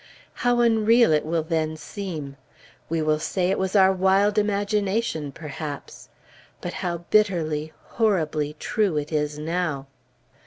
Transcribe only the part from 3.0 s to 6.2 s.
will say it was our wild imagination, perhaps.